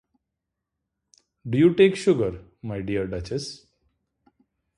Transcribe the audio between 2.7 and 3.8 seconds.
dear Duchess?